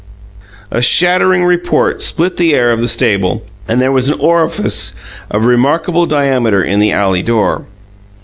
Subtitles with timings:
[0.39, 0.41] BANG!
[0.41, 0.79] WH A A ACK!
[0.79, 4.93] A shattering report split the air of the stable, and there was an orifice
[5.29, 7.65] of remarkable diameter in the alley door.